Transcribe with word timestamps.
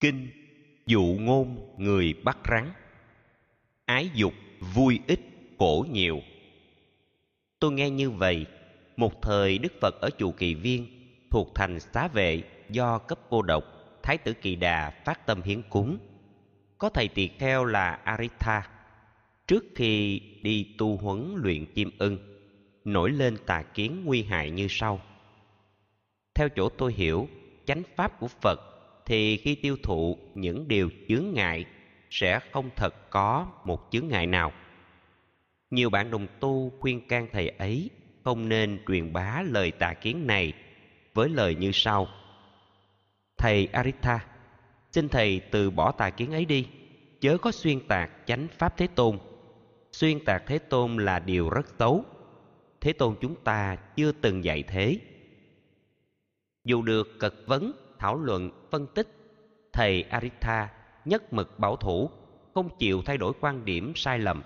kinh, 0.00 0.28
dụ 0.86 1.02
ngôn 1.20 1.74
người 1.78 2.14
bắt 2.24 2.38
rắn. 2.50 2.72
Ái 3.84 4.10
dục 4.14 4.32
vui 4.74 5.00
ít, 5.06 5.20
khổ 5.58 5.86
nhiều. 5.90 6.20
Tôi 7.60 7.72
nghe 7.72 7.90
như 7.90 8.10
vậy, 8.10 8.46
một 8.96 9.22
thời 9.22 9.58
đức 9.58 9.72
phật 9.80 9.94
ở 10.00 10.10
chùa 10.18 10.30
kỳ 10.30 10.54
viên, 10.54 10.86
thuộc 11.30 11.54
thành 11.54 11.80
xá 11.80 12.08
vệ 12.08 12.42
do 12.70 12.98
cấp 12.98 13.18
cô 13.30 13.42
độc 13.42 13.64
thái 14.02 14.18
tử 14.18 14.32
kỳ 14.32 14.56
đà 14.56 14.90
phát 15.04 15.26
tâm 15.26 15.42
hiến 15.42 15.62
cúng. 15.62 15.98
Có 16.78 16.88
thầy 16.88 17.08
tỳ 17.08 17.28
kheo 17.28 17.64
là 17.64 17.90
aritha. 17.90 18.68
Trước 19.46 19.64
khi 19.74 20.20
đi 20.42 20.74
tu 20.78 20.96
huấn 20.96 21.34
luyện 21.36 21.66
chim 21.74 21.90
ưng, 21.98 22.18
nổi 22.84 23.10
lên 23.10 23.36
tà 23.46 23.62
kiến 23.62 24.02
nguy 24.04 24.22
hại 24.22 24.50
như 24.50 24.66
sau. 24.70 25.00
Theo 26.34 26.48
chỗ 26.48 26.68
tôi 26.68 26.92
hiểu, 26.92 27.28
chánh 27.66 27.82
pháp 27.96 28.20
của 28.20 28.28
phật 28.28 28.75
thì 29.06 29.36
khi 29.36 29.54
tiêu 29.54 29.76
thụ 29.82 30.18
những 30.34 30.68
điều 30.68 30.90
chướng 31.08 31.24
ngại, 31.32 31.64
sẽ 32.10 32.40
không 32.52 32.70
thật 32.76 33.10
có 33.10 33.46
một 33.64 33.88
chướng 33.90 34.08
ngại 34.08 34.26
nào. 34.26 34.52
Nhiều 35.70 35.90
bạn 35.90 36.10
đồng 36.10 36.26
tu 36.40 36.72
khuyên 36.80 37.08
can 37.08 37.28
thầy 37.32 37.48
ấy 37.48 37.90
không 38.24 38.48
nên 38.48 38.78
truyền 38.88 39.12
bá 39.12 39.42
lời 39.46 39.70
tà 39.70 39.94
kiến 39.94 40.26
này 40.26 40.52
với 41.14 41.28
lời 41.28 41.54
như 41.54 41.70
sau. 41.72 42.08
Thầy 43.38 43.68
aritha, 43.72 44.26
xin 44.92 45.08
thầy 45.08 45.40
từ 45.50 45.70
bỏ 45.70 45.92
tà 45.92 46.10
kiến 46.10 46.32
ấy 46.32 46.44
đi, 46.44 46.68
chớ 47.20 47.38
có 47.38 47.52
xuyên 47.52 47.80
tạc 47.88 48.10
chánh 48.26 48.48
pháp 48.58 48.76
thế 48.76 48.86
tôn. 48.86 49.18
Xuyên 49.92 50.24
tạc 50.24 50.42
thế 50.46 50.58
tôn 50.58 50.96
là 50.96 51.18
điều 51.18 51.50
rất 51.50 51.66
xấu. 51.78 52.04
Thế 52.80 52.92
tôn 52.92 53.16
chúng 53.20 53.34
ta 53.44 53.76
chưa 53.96 54.12
từng 54.12 54.44
dạy 54.44 54.62
thế. 54.62 54.98
Dù 56.64 56.82
được 56.82 57.18
cật 57.18 57.34
vấn 57.46 57.72
thảo 57.98 58.16
luận, 58.16 58.50
phân 58.70 58.86
tích. 58.94 59.08
Thầy 59.72 60.02
aritha 60.02 60.68
nhất 61.04 61.32
mực 61.32 61.58
bảo 61.58 61.76
thủ, 61.76 62.10
không 62.54 62.68
chịu 62.78 63.02
thay 63.02 63.18
đổi 63.18 63.32
quan 63.40 63.64
điểm 63.64 63.92
sai 63.96 64.18
lầm. 64.18 64.42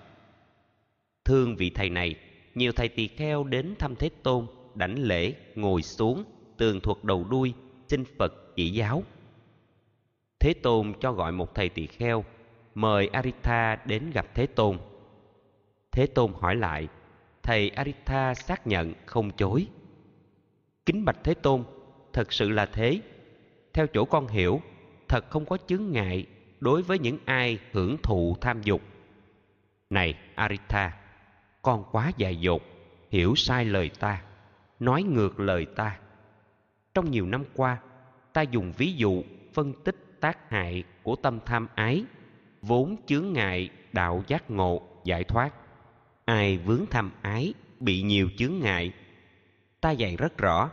Thương 1.25 1.57
vị 1.57 1.71
thầy 1.71 1.91
này, 1.91 2.15
nhiều 2.55 2.73
thầy 2.73 2.89
tỳ 2.89 3.09
kheo 3.09 3.45
đến 3.45 3.75
thăm 3.79 3.97
thế 3.97 4.11
tôn, 4.23 4.47
đảnh 4.75 4.99
lễ, 4.99 5.35
ngồi 5.55 5.83
xuống, 5.83 6.25
tường 6.57 6.81
thuật 6.81 7.05
đầu 7.05 7.27
đuôi 7.31 7.55
xin 7.89 8.05
phật, 8.19 8.57
chỉ 8.57 8.71
giáo. 8.71 9.03
Thế 10.41 10.55
tôn 10.55 10.93
cho 11.01 11.13
gọi 11.13 11.33
một 11.33 11.55
thầy 11.55 11.69
tỳ 11.69 11.87
kheo, 11.87 12.25
mời 12.75 13.09
aritha 13.09 13.77
đến 13.77 14.11
gặp 14.15 14.27
thế 14.35 14.47
tôn. 14.47 14.79
Thế 15.93 16.07
tôn 16.07 16.33
hỏi 16.41 16.57
lại, 16.57 16.89
thầy 17.43 17.71
aritha 17.71 18.35
xác 18.35 18.67
nhận 18.67 18.95
không 19.07 19.31
chối. 19.31 19.67
Kính 20.87 21.05
bạch 21.05 21.19
thế 21.25 21.35
tôn, 21.35 21.65
thật 22.13 22.33
sự 22.33 22.49
là 22.49 22.67
thế 22.67 23.01
theo 23.81 23.87
chỗ 23.87 24.05
con 24.05 24.29
hiểu, 24.29 24.61
thật 25.09 25.31
không 25.31 25.45
có 25.45 25.59
chướng 25.67 25.93
ngại 25.93 26.27
đối 26.61 26.83
với 26.83 26.99
những 26.99 27.19
ai 27.25 27.59
hưởng 27.73 27.97
thụ 28.03 28.37
tham 28.41 28.63
dục. 28.63 28.83
Này, 29.91 30.15
aritha, 30.35 30.93
con 31.63 31.85
quá 31.93 32.13
dại 32.17 32.37
dột, 32.37 32.63
hiểu 33.11 33.35
sai 33.37 33.65
lời 33.65 33.91
ta, 34.01 34.23
nói 34.81 35.03
ngược 35.03 35.41
lời 35.41 35.67
ta. 35.77 35.99
Trong 36.95 37.11
nhiều 37.11 37.27
năm 37.27 37.45
qua, 37.55 37.79
ta 38.33 38.43
dùng 38.43 38.73
ví 38.77 38.93
dụ 38.93 39.23
phân 39.53 39.73
tích 39.85 40.21
tác 40.21 40.51
hại 40.51 40.85
của 41.03 41.17
tâm 41.17 41.39
tham 41.47 41.69
ái, 41.75 42.05
vốn 42.63 42.97
chướng 43.07 43.33
ngại 43.33 43.71
đạo 43.93 44.23
giác 44.27 44.51
ngộ 44.51 44.83
giải 45.05 45.25
thoát. 45.25 45.51
Ai 46.25 46.59
vướng 46.59 46.87
tham 46.91 47.11
ái 47.23 47.55
bị 47.81 48.03
nhiều 48.03 48.29
chướng 48.39 48.59
ngại. 48.61 48.93
Ta 49.81 49.91
dạy 49.91 50.17
rất 50.17 50.39
rõ, 50.39 50.71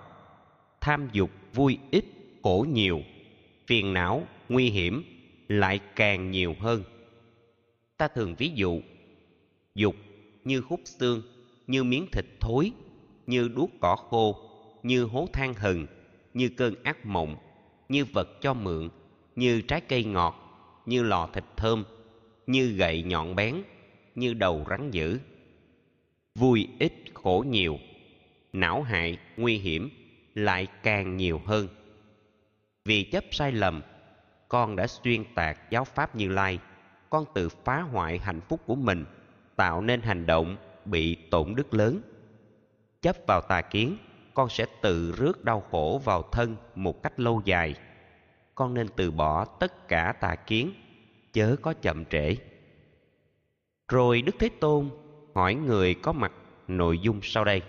tham 0.81 1.09
dục 1.11 1.30
vui 1.53 1.80
ít 1.92 2.16
khổ 2.47 2.65
nhiều, 2.69 3.01
phiền 3.67 3.93
não, 3.93 4.27
nguy 4.49 4.69
hiểm 4.69 5.03
lại 5.47 5.79
càng 5.95 6.31
nhiều 6.31 6.55
hơn. 6.59 6.83
Ta 7.97 8.07
thường 8.07 8.35
ví 8.37 8.51
dụ, 8.55 8.81
dục 9.75 9.95
như 10.43 10.61
hút 10.67 10.81
xương, 10.85 11.21
như 11.67 11.83
miếng 11.83 12.07
thịt 12.11 12.25
thối, 12.39 12.71
như 13.27 13.47
đuốc 13.55 13.71
cỏ 13.80 13.95
khô, 13.95 14.36
như 14.83 15.03
hố 15.03 15.27
than 15.33 15.53
hừng, 15.53 15.87
như 16.33 16.49
cơn 16.49 16.83
ác 16.83 17.05
mộng, 17.05 17.36
như 17.89 18.05
vật 18.05 18.30
cho 18.41 18.53
mượn, 18.53 18.89
như 19.36 19.61
trái 19.61 19.81
cây 19.81 20.03
ngọt, 20.03 20.36
như 20.86 21.03
lò 21.03 21.30
thịt 21.33 21.43
thơm, 21.57 21.83
như 22.47 22.67
gậy 22.67 23.03
nhọn 23.03 23.36
bén, 23.36 23.55
như 24.15 24.33
đầu 24.33 24.65
rắn 24.69 24.91
dữ. 24.91 25.19
Vui 26.36 26.67
ít 26.80 26.93
khổ 27.13 27.45
nhiều, 27.49 27.80
não 28.53 28.81
hại 28.81 29.17
nguy 29.37 29.57
hiểm 29.57 29.89
lại 30.36 30.67
càng 30.83 31.17
nhiều 31.17 31.41
hơn 31.45 31.67
vì 32.87 33.03
chấp 33.03 33.23
sai 33.31 33.52
lầm, 33.52 33.81
con 34.48 34.75
đã 34.75 34.87
xuyên 34.87 35.23
tạc 35.36 35.71
giáo 35.71 35.83
pháp 35.83 36.15
như 36.15 36.30
lai. 36.30 36.59
Con 37.09 37.25
tự 37.33 37.49
phá 37.49 37.81
hoại 37.81 38.20
hạnh 38.20 38.42
phúc 38.42 38.61
của 38.65 38.75
mình, 38.75 39.05
tạo 39.55 39.81
nên 39.81 40.02
hành 40.02 40.25
động 40.25 40.58
bị 40.86 41.15
tổn 41.15 41.55
đức 41.55 41.73
lớn. 41.73 42.02
Chấp 43.02 43.15
vào 43.27 43.42
tà 43.42 43.61
kiến, 43.61 43.98
con 44.33 44.49
sẽ 44.49 44.65
tự 44.81 45.11
rước 45.17 45.45
đau 45.45 45.64
khổ 45.71 46.02
vào 46.05 46.21
thân 46.31 46.55
một 46.75 47.03
cách 47.03 47.20
lâu 47.20 47.42
dài. 47.45 47.75
Con 48.55 48.73
nên 48.73 48.87
từ 48.95 49.11
bỏ 49.11 49.45
tất 49.45 49.87
cả 49.87 50.14
tà 50.21 50.36
kiến, 50.36 50.73
chớ 51.33 51.55
có 51.61 51.73
chậm 51.73 52.05
trễ. 52.05 52.36
Rồi 53.87 54.21
đức 54.21 54.36
thế 54.39 54.49
tôn 54.59 54.89
hỏi 55.36 55.55
người 55.55 55.93
có 55.93 56.11
mặt 56.11 56.31
nội 56.67 56.99
dung 56.99 57.19
sau 57.23 57.45
đây. 57.45 57.61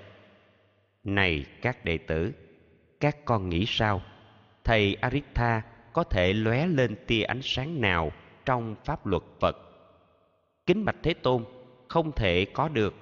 Này 1.05 1.47
các 1.63 1.85
đệ 1.85 1.99
tử, 1.99 2.33
các 3.01 3.25
con 3.25 3.49
nghĩ 3.49 3.65
sao? 3.69 4.03
Thầy 4.69 4.95
aritha 4.95 5.63
có 5.93 6.05
thể 6.05 6.33
lóe 6.33 6.67
lên 6.67 6.97
tia 7.07 7.23
ánh 7.23 7.41
sáng 7.43 7.81
nào 7.81 8.13
trong 8.45 8.77
pháp 8.85 9.07
luật 9.07 9.23
phật? 9.41 9.57
Kính 10.67 10.85
bạch 10.85 10.97
thế 11.03 11.15
tôn, 11.15 11.45
không 11.89 12.13
thể 12.13 12.47
có 12.53 12.69
được. 12.69 12.95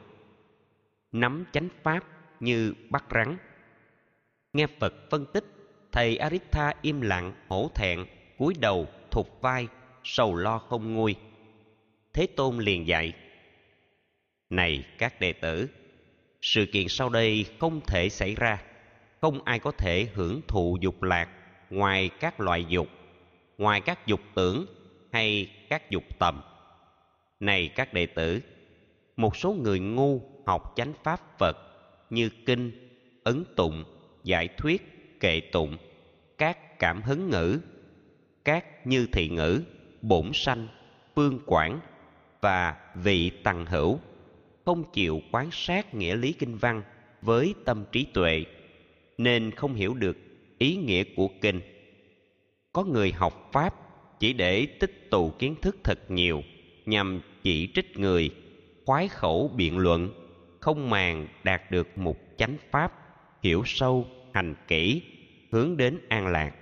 Nắm 1.12 1.44
chánh 1.52 1.68
pháp 1.82 2.04
như 2.40 2.74
bắt 2.90 3.04
rắn. 3.10 3.36
Nghe 4.52 4.66
phật 4.80 4.94
phân 5.10 5.26
tích, 5.32 5.44
thầy 5.92 6.16
aritha 6.16 6.74
im 6.82 7.00
lặng, 7.00 7.32
hổ 7.48 7.70
thẹn, 7.74 8.04
cúi 8.38 8.54
đầu, 8.60 8.86
thụt 9.10 9.26
vai, 9.40 9.68
sầu 10.04 10.34
lo 10.34 10.58
không 10.58 10.94
nguôi. 10.94 11.14
Thế 12.12 12.26
tôn 12.36 12.58
liền 12.58 12.86
dạy, 12.86 13.12
này 14.50 14.84
các 14.98 15.20
đệ 15.20 15.32
tử, 15.32 15.68
sự 16.42 16.66
kiện 16.72 16.88
sau 16.88 17.08
đây 17.08 17.46
không 17.60 17.80
thể 17.86 18.08
xảy 18.08 18.34
ra. 18.34 18.62
Không 19.20 19.44
ai 19.44 19.58
có 19.58 19.70
thể 19.70 20.08
hưởng 20.14 20.40
thụ 20.48 20.78
dục 20.80 21.02
lạc 21.02 21.28
ngoài 21.70 22.10
các 22.20 22.40
loại 22.40 22.64
dục, 22.68 22.88
ngoài 23.58 23.80
các 23.80 24.06
dục 24.06 24.20
tưởng 24.34 24.66
hay 25.12 25.50
các 25.68 25.90
dục 25.90 26.04
tầm. 26.18 26.40
Này 27.40 27.68
các 27.68 27.94
đệ 27.94 28.06
tử, 28.06 28.40
một 29.16 29.36
số 29.36 29.52
người 29.52 29.80
ngu 29.80 30.20
học 30.46 30.72
chánh 30.76 30.92
pháp 31.02 31.38
phật 31.38 31.56
như 32.10 32.30
kinh, 32.46 32.72
ấn 33.24 33.44
tụng, 33.56 33.84
giải 34.24 34.48
thuyết, 34.48 34.96
kệ 35.20 35.40
tụng, 35.40 35.76
các 36.38 36.78
cảm 36.78 37.02
hứng 37.02 37.30
ngữ, 37.30 37.60
các 38.44 38.86
như 38.86 39.06
thị 39.12 39.28
ngữ, 39.28 39.62
bổn 40.02 40.30
sanh, 40.34 40.68
phương 41.14 41.40
quản 41.46 41.80
và 42.40 42.76
vị 42.94 43.30
tằng 43.30 43.66
hữu 43.66 43.98
không 44.64 44.84
chịu 44.92 45.20
quán 45.32 45.48
sát 45.52 45.94
nghĩa 45.94 46.16
lý 46.16 46.32
kinh 46.32 46.56
văn 46.56 46.82
với 47.22 47.54
tâm 47.64 47.84
trí 47.92 48.04
tuệ, 48.04 48.44
nên 49.18 49.50
không 49.50 49.74
hiểu 49.74 49.94
được 49.94 50.16
ý 50.58 50.76
nghĩa 50.76 51.04
của 51.16 51.28
kinh. 51.40 51.60
Có 52.72 52.84
người 52.84 53.12
học 53.12 53.50
pháp 53.52 53.74
chỉ 54.20 54.32
để 54.32 54.66
tích 54.66 55.10
tụ 55.10 55.30
kiến 55.30 55.54
thức 55.62 55.76
thật 55.84 56.10
nhiều 56.10 56.42
nhằm 56.86 57.20
chỉ 57.42 57.68
trích 57.74 57.98
người, 57.98 58.30
khoái 58.84 59.08
khẩu 59.08 59.50
biện 59.56 59.78
luận, 59.78 60.10
không 60.60 60.90
màng 60.90 61.28
đạt 61.44 61.70
được 61.70 61.98
một 61.98 62.16
chánh 62.36 62.56
pháp, 62.70 62.92
hiểu 63.42 63.62
sâu, 63.66 64.06
hành 64.32 64.54
kỹ, 64.68 65.02
hướng 65.52 65.76
đến 65.76 65.98
an 66.08 66.26
lạc. 66.26 66.54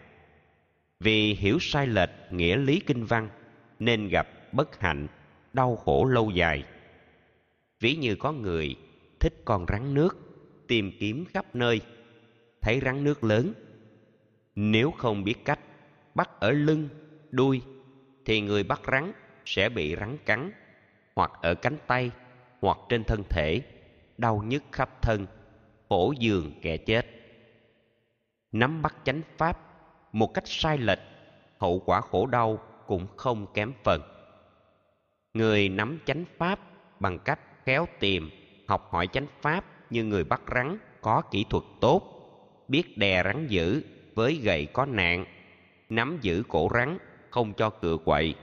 Vì 1.01 1.35
hiểu 1.35 1.59
sai 1.61 1.87
lệch 1.87 2.11
nghĩa 2.31 2.57
lý 2.57 2.81
kinh 2.81 3.05
văn 3.05 3.29
nên 3.79 4.09
gặp 4.09 4.29
bất 4.53 4.81
hạnh, 4.81 5.07
đau 5.53 5.77
khổ 5.77 6.05
lâu 6.05 6.31
dài. 6.31 6.65
Ví 7.81 7.97
như 7.97 8.15
có 8.15 8.33
người 8.33 8.77
thích 9.21 9.43
con 9.45 9.67
rắn 9.69 9.95
nước 9.95 10.17
tìm 10.69 10.93
kiếm 11.01 11.25
khắp 11.25 11.55
nơi, 11.55 11.81
thấy 12.61 12.81
rắn 12.85 13.05
nước 13.05 13.25
lớn 13.25 13.53
nếu 14.57 14.91
không 14.91 15.25
biết 15.25 15.45
cách 15.45 15.61
bắt 16.15 16.31
ở 16.41 16.51
lưng, 16.51 16.89
đuôi, 17.31 17.63
thì 18.25 18.41
người 18.41 18.63
bắt 18.63 18.81
rắn 18.93 19.13
sẽ 19.45 19.69
bị 19.69 19.97
rắn 20.01 20.17
cắn, 20.27 20.53
hoặc 21.17 21.33
ở 21.43 21.55
cánh 21.55 21.77
tay, 21.87 22.11
hoặc 22.61 22.79
trên 22.89 23.05
thân 23.05 23.23
thể, 23.31 23.61
đau 24.19 24.43
nhức 24.47 24.63
khắp 24.73 25.03
thân 25.03 25.27
khổ 25.89 26.15
giường 26.19 26.53
kẻ 26.63 26.77
chết. 26.77 27.07
Nắm 28.53 28.83
bắt 28.83 28.95
chánh 29.05 29.21
pháp 29.37 29.61
một 30.13 30.35
cách 30.35 30.45
sai 30.47 30.79
lệch, 30.79 30.99
hậu 31.59 31.83
quả 31.87 32.01
khổ 32.01 32.27
đau 32.27 32.59
cũng 32.87 33.07
không 33.17 33.47
kém 33.55 33.73
phần. 33.85 34.01
Người 35.35 35.69
nắm 35.69 35.99
chánh 36.05 36.25
pháp 36.39 36.59
bằng 37.01 37.19
cách 37.19 37.41
khéo 37.65 37.87
tìm, 38.01 38.31
học 38.69 38.89
hỏi 38.91 39.07
chánh 39.13 39.27
pháp 39.41 39.65
như 39.91 40.05
người 40.05 40.25
bắt 40.25 40.43
rắn 40.55 40.79
có 41.01 41.23
kỹ 41.31 41.45
thuật 41.51 41.65
tốt, 41.81 42.03
biết 42.69 42.99
đè 42.99 43.23
rắn 43.25 43.47
dữ 43.47 43.83
với 44.15 44.35
gậy 44.35 44.67
có 44.73 44.87
nạn, 44.87 45.25
nắm 45.89 46.19
giữ 46.21 46.43
cổ 46.49 46.69
rắn, 46.75 46.99
không 47.31 47.53
cho 47.55 47.71
cựa 47.71 47.97
quậy. 48.05 48.35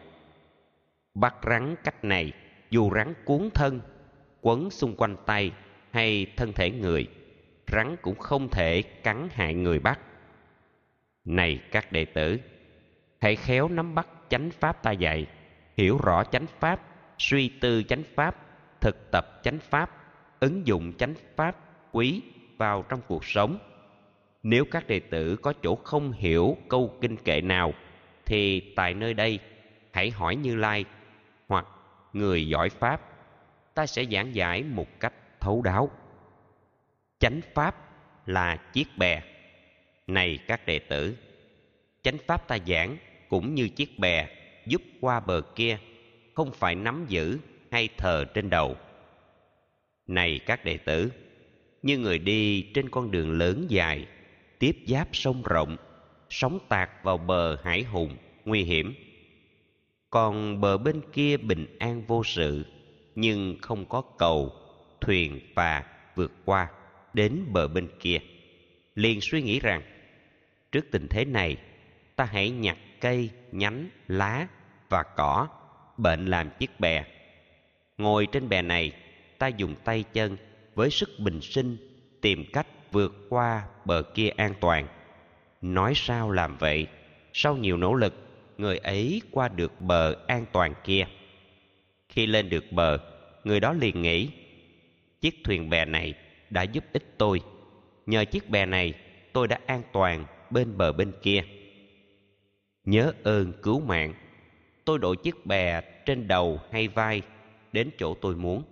Bắt 1.14 1.36
rắn 1.44 1.76
cách 1.84 2.04
này, 2.04 2.34
dù 2.70 2.92
rắn 2.96 3.14
cuốn 3.26 3.50
thân, 3.54 3.82
quấn 4.42 4.70
xung 4.70 4.96
quanh 4.96 5.16
tay 5.26 5.52
hay 5.92 6.28
thân 6.38 6.54
thể 6.54 6.72
người, 6.72 7.08
rắn 7.72 7.96
cũng 8.02 8.20
không 8.20 8.50
thể 8.50 8.82
cắn 8.82 9.30
hại 9.32 9.54
người 9.54 9.80
bắt. 9.80 10.00
Này 11.26 11.60
các 11.72 11.92
đệ 11.92 12.06
tử, 12.06 12.40
hãy 13.20 13.36
khéo 13.36 13.68
nắm 13.68 13.96
bắt 13.96 14.08
chánh 14.30 14.50
pháp 14.52 14.84
ta 14.84 14.92
dạy, 14.92 15.28
hiểu 15.78 15.98
rõ 16.04 16.24
chánh 16.24 16.46
pháp, 16.60 16.82
suy 17.18 17.50
tư 17.62 17.84
chánh 17.84 18.04
pháp, 18.16 18.36
thực 18.82 19.12
tập 19.12 19.42
chánh 19.44 19.60
pháp, 19.60 19.90
ứng 20.40 20.68
dụng 20.68 20.94
chánh 20.94 21.14
pháp 21.36 21.56
quý 21.92 22.22
vào 22.58 22.86
trong 22.90 23.02
cuộc 23.08 23.26
sống 23.26 23.58
nếu 24.44 24.66
các 24.66 24.88
đệ 24.88 25.00
tử 25.00 25.36
có 25.36 25.54
chỗ 25.64 25.76
không 25.76 26.12
hiểu 26.12 26.58
câu 26.70 26.98
kinh 27.02 27.18
kệ 27.18 27.42
nào, 27.42 27.74
thì 28.26 28.74
tại 28.76 28.94
nơi 28.94 29.14
đây, 29.14 29.40
hãy 29.92 30.10
hỏi 30.10 30.36
như 30.36 30.56
lai 30.56 30.86
hoặc 31.48 31.66
người 32.14 32.48
giỏi 32.48 32.70
pháp, 32.70 33.02
ta 33.74 33.86
sẽ 33.86 34.06
giảng 34.12 34.36
giải 34.36 34.64
một 34.64 35.00
cách 35.00 35.14
thấu 35.40 35.62
đáo. 35.62 35.92
Chánh 37.20 37.42
pháp 37.54 37.76
là 38.26 38.56
chiếc 38.56 38.88
bè. 38.98 39.22
Này 40.08 40.40
các 40.48 40.66
đệ 40.66 40.80
tử, 40.80 41.18
chánh 42.04 42.18
pháp 42.28 42.48
ta 42.48 42.58
giảng 42.68 42.98
cũng 43.30 43.56
như 43.56 43.70
chiếc 43.70 44.00
bè 44.00 44.28
giúp 44.66 44.82
qua 45.02 45.20
bờ 45.20 45.42
kia, 45.56 45.78
không 46.34 46.52
phải 46.52 46.76
nắm 46.76 47.06
giữ 47.08 47.38
hay 47.72 47.90
thờ 47.98 48.26
trên 48.34 48.50
đầu. 48.50 48.76
Này 50.08 50.40
các 50.46 50.66
đệ 50.66 50.78
tử, 50.78 51.12
như 51.82 51.98
người 51.98 52.20
đi 52.20 52.62
trên 52.74 52.90
con 52.90 53.12
đường 53.12 53.32
lớn 53.38 53.66
dài 53.70 54.08
tiếp 54.62 54.78
giáp 54.88 55.08
sông 55.14 55.44
rộng, 55.44 55.78
sóng 56.30 56.60
tạt 56.70 56.90
vào 57.04 57.18
bờ 57.18 57.58
hải 57.64 57.84
hùng, 57.84 58.18
nguy 58.46 58.64
hiểm. 58.64 58.94
Còn 60.10 60.62
bờ 60.62 60.78
bên 60.78 61.02
kia 61.14 61.38
bình 61.38 61.66
an 61.80 62.04
vô 62.08 62.24
sự, 62.24 62.66
nhưng 63.16 63.58
không 63.62 63.86
có 63.86 64.02
cầu, 64.02 64.54
thuyền 65.02 65.40
phà 65.56 65.84
vượt 66.16 66.32
qua 66.46 66.68
đến 67.14 67.46
bờ 67.52 67.68
bên 67.68 67.88
kia. 68.00 68.18
Liền 68.96 69.22
suy 69.22 69.42
nghĩ 69.42 69.60
rằng, 69.60 69.82
trước 70.72 70.86
tình 70.92 71.08
thế 71.08 71.26
này, 71.26 71.58
ta 72.16 72.26
hãy 72.26 72.50
nhặt 72.50 72.78
cây, 73.00 73.30
nhánh, 73.52 73.90
lá 74.08 74.48
và 74.90 75.04
cỏ, 75.04 75.48
bệnh 75.98 76.26
làm 76.26 76.50
chiếc 76.60 76.80
bè. 76.80 77.04
Ngồi 77.98 78.28
trên 78.32 78.50
bè 78.50 78.62
này, 78.62 78.92
ta 79.38 79.48
dùng 79.48 79.76
tay 79.84 80.04
chân 80.14 80.38
với 80.76 80.90
sức 80.90 81.10
bình 81.20 81.42
sinh 81.42 81.78
tìm 82.22 82.46
cách 82.54 82.68
vượt 82.92 83.14
qua 83.30 83.64
bờ 83.86 84.02
kia 84.02 84.30
an 84.30 84.54
toàn. 84.60 84.88
Nói 85.62 85.94
sao 85.96 86.32
làm 86.32 86.58
vậy? 86.58 86.88
Sau 87.34 87.58
nhiều 87.58 87.78
nỗ 87.78 87.94
lực, 87.94 88.14
người 88.58 88.78
ấy 88.78 89.22
qua 89.32 89.48
được 89.48 89.82
bờ 89.82 90.16
an 90.28 90.46
toàn 90.52 90.74
kia. 90.84 91.06
Khi 92.10 92.26
lên 92.26 92.50
được 92.50 92.72
bờ, 92.72 92.98
người 93.44 93.60
đó 93.60 93.74
liền 93.74 94.02
nghĩ, 94.02 94.30
chiếc 95.22 95.36
thuyền 95.44 95.70
bè 95.70 95.86
này 95.86 96.14
đã 96.50 96.64
giúp 96.64 96.84
ích 96.94 97.16
tôi. 97.18 97.42
Nhờ 98.06 98.26
chiếc 98.26 98.50
bè 98.50 98.66
này, 98.66 98.94
tôi 99.34 99.48
đã 99.48 99.60
an 99.66 99.82
toàn 99.94 100.26
bên 100.50 100.78
bờ 100.78 100.94
bên 100.94 101.12
kia. 101.22 101.44
Nhớ 102.86 103.14
ơn 103.24 103.54
cứu 103.64 103.80
mạng, 103.80 104.14
tôi 104.86 105.00
đội 105.00 105.16
chiếc 105.18 105.46
bè 105.46 105.82
trên 106.06 106.28
đầu 106.28 106.60
hay 106.72 106.88
vai 106.88 107.22
đến 107.72 107.90
chỗ 107.98 108.14
tôi 108.14 108.36
muốn. 108.36 108.64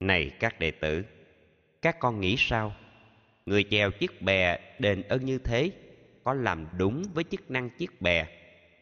Này 0.00 0.30
các 0.40 0.60
đệ 0.60 0.70
tử 0.70 1.04
các 1.82 1.98
con 1.98 2.20
nghĩ 2.20 2.36
sao? 2.38 2.74
Người 3.46 3.64
chèo 3.70 3.90
chiếc 3.90 4.22
bè 4.22 4.58
đền 4.78 5.02
ơn 5.02 5.24
như 5.24 5.38
thế, 5.38 5.70
có 6.24 6.34
làm 6.34 6.66
đúng 6.78 7.04
với 7.14 7.24
chức 7.24 7.50
năng 7.50 7.70
chiếc 7.70 8.00
bè 8.00 8.26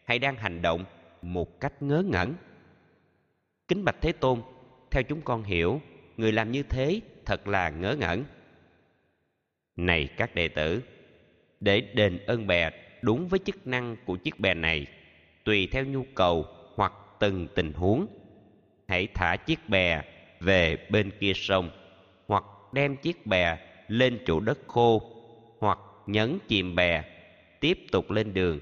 hay 0.04 0.18
đang 0.18 0.36
hành 0.36 0.62
động 0.62 0.84
một 1.22 1.60
cách 1.60 1.82
ngớ 1.82 2.02
ngẩn? 2.06 2.34
Kính 3.68 3.84
bạch 3.84 3.96
thế 4.00 4.12
tôn, 4.12 4.42
theo 4.90 5.02
chúng 5.02 5.20
con 5.20 5.42
hiểu, 5.42 5.80
người 6.16 6.32
làm 6.32 6.52
như 6.52 6.62
thế 6.62 7.00
thật 7.24 7.48
là 7.48 7.70
ngớ 7.70 7.96
ngẩn. 7.98 8.24
Này 9.76 10.08
các 10.16 10.34
đệ 10.34 10.48
tử, 10.48 10.82
để 11.60 11.80
đền 11.80 12.18
ơn 12.26 12.46
bè 12.46 12.70
đúng 13.02 13.28
với 13.28 13.40
chức 13.44 13.66
năng 13.66 13.96
của 14.04 14.16
chiếc 14.16 14.40
bè 14.40 14.54
này, 14.54 14.86
tùy 15.44 15.68
theo 15.72 15.84
nhu 15.84 16.04
cầu 16.14 16.46
hoặc 16.74 16.92
từng 17.18 17.48
tình 17.54 17.72
huống, 17.72 18.06
hãy 18.88 19.08
thả 19.14 19.36
chiếc 19.36 19.68
bè 19.68 20.02
về 20.40 20.86
bên 20.90 21.10
kia 21.20 21.32
sông 21.34 21.70
đem 22.72 22.96
chiếc 22.96 23.26
bè 23.26 23.58
lên 23.88 24.18
chỗ 24.26 24.40
đất 24.40 24.58
khô 24.66 25.02
hoặc 25.58 25.78
nhấn 26.06 26.38
chìm 26.48 26.74
bè 26.74 27.04
tiếp 27.60 27.78
tục 27.92 28.10
lên 28.10 28.34
đường, 28.34 28.60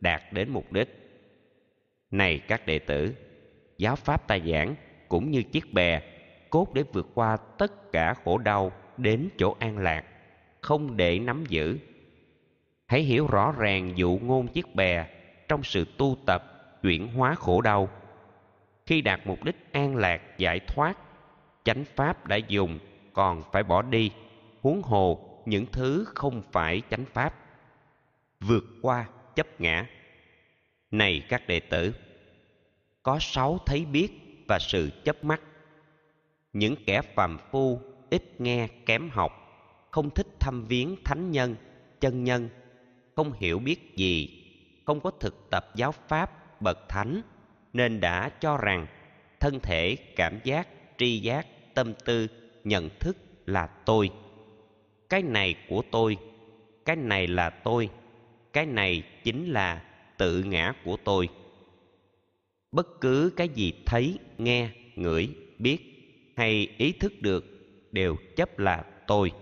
đạt 0.00 0.22
đến 0.32 0.50
mục 0.50 0.72
đích. 0.72 0.88
Này 2.10 2.38
các 2.48 2.66
đệ 2.66 2.78
tử, 2.78 3.14
giáo 3.78 3.96
pháp 3.96 4.28
ta 4.28 4.38
giảng 4.38 4.74
cũng 5.08 5.30
như 5.30 5.42
chiếc 5.42 5.72
bè 5.72 6.00
cốt 6.50 6.74
để 6.74 6.84
vượt 6.92 7.06
qua 7.14 7.36
tất 7.36 7.92
cả 7.92 8.14
khổ 8.24 8.38
đau 8.38 8.72
đến 8.96 9.28
chỗ 9.38 9.56
an 9.58 9.78
lạc, 9.78 10.04
không 10.60 10.96
để 10.96 11.18
nắm 11.18 11.44
giữ. 11.48 11.78
Hãy 12.86 13.00
hiểu 13.00 13.26
rõ 13.26 13.54
ràng 13.58 13.92
dụ 13.96 14.18
ngôn 14.22 14.48
chiếc 14.48 14.74
bè 14.74 15.06
trong 15.48 15.62
sự 15.62 15.86
tu 15.98 16.16
tập, 16.26 16.44
chuyển 16.82 17.08
hóa 17.08 17.34
khổ 17.34 17.60
đau. 17.60 17.88
Khi 18.86 19.00
đạt 19.00 19.20
mục 19.24 19.44
đích 19.44 19.56
an 19.72 19.96
lạc, 19.96 20.38
giải 20.38 20.60
thoát, 20.60 20.98
chánh 21.64 21.84
pháp 21.84 22.26
đã 22.26 22.36
dùng 22.36 22.78
còn 23.12 23.42
phải 23.52 23.62
bỏ 23.62 23.82
đi. 23.82 24.10
Huống 24.62 24.82
hồ, 24.82 25.42
những 25.46 25.66
thứ 25.72 26.04
không 26.14 26.42
phải 26.52 26.82
chánh 26.90 27.04
pháp. 27.04 27.34
Vượt 28.40 28.64
qua 28.82 29.08
chấp 29.34 29.60
ngã. 29.60 29.86
Này 30.90 31.22
các 31.28 31.46
đệ 31.48 31.60
tử, 31.60 31.94
có 33.02 33.18
sáu 33.20 33.58
thấy 33.66 33.84
biết 33.84 34.08
và 34.48 34.58
sự 34.58 34.90
chấp 35.04 35.24
mắt. 35.24 35.40
Những 36.52 36.74
kẻ 36.86 37.02
phàm 37.02 37.38
phu 37.50 37.80
ít 38.10 38.40
nghe 38.40 38.68
kém 38.86 39.10
học, 39.10 39.32
không 39.90 40.10
thích 40.10 40.26
thăm 40.40 40.64
viếng 40.64 40.96
thánh 41.04 41.30
nhân, 41.30 41.56
chân 42.00 42.24
nhân, 42.24 42.48
không 43.16 43.32
hiểu 43.32 43.58
biết 43.58 43.96
gì, 43.96 44.44
không 44.86 45.00
có 45.00 45.10
thực 45.20 45.50
tập 45.50 45.66
giáo 45.74 45.92
pháp, 45.92 46.60
bậc 46.62 46.88
thánh, 46.88 47.22
nên 47.72 48.00
đã 48.00 48.28
cho 48.40 48.56
rằng 48.56 48.86
thân 49.40 49.60
thể, 49.60 49.96
cảm 50.16 50.40
giác, 50.44 50.68
tri 50.98 51.18
giác, 51.18 51.46
tâm 51.74 51.94
tư 52.04 52.26
nhận 52.64 52.88
thức 53.00 53.16
là 53.46 53.66
tôi. 53.66 54.10
Cái 55.08 55.22
này 55.22 55.54
của 55.68 55.82
tôi, 55.90 56.16
cái 56.84 56.96
này 56.96 57.26
là 57.26 57.50
tôi, 57.50 57.88
cái 58.52 58.66
này 58.66 59.02
chính 59.24 59.52
là 59.52 59.84
tự 60.18 60.42
ngã 60.42 60.72
của 60.84 60.96
tôi. 61.04 61.28
Bất 62.72 63.00
cứ 63.00 63.32
cái 63.36 63.48
gì 63.48 63.72
thấy, 63.86 64.18
nghe, 64.38 64.70
ngửi, 64.96 65.28
biết 65.58 65.78
hay 66.36 66.68
ý 66.78 66.92
thức 66.92 67.12
được 67.20 67.44
đều 67.92 68.16
chấp 68.36 68.58
là 68.58 68.84
tôi. 69.06 69.32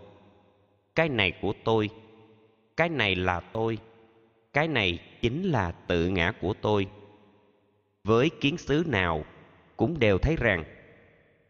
Cái 0.95 1.09
này 1.09 1.33
của 1.43 1.53
tôi, 1.65 1.91
cái 2.77 2.89
này 2.89 3.15
là 3.15 3.41
tôi, 3.41 3.79
cái 4.53 4.69
này 4.69 4.99
chính 5.21 5.43
là 5.43 5.73
tự 5.73 6.09
ngã 6.09 6.33
của 6.41 6.55
tôi. 6.61 6.87
Với 8.05 8.31
kiến 8.41 8.57
xứ 8.59 8.85
nào 8.87 9.25
cũng 9.77 9.99
đều 9.99 10.19
thấy 10.19 10.37
rằng 10.37 10.65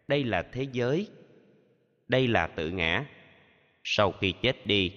đây 0.08 0.24
là 0.24 0.42
thế 0.52 0.66
giới 0.72 1.08
đây 2.08 2.28
là 2.28 2.46
tự 2.46 2.70
ngã. 2.70 3.04
Sau 3.84 4.12
khi 4.12 4.32
chết 4.42 4.66
đi, 4.66 4.92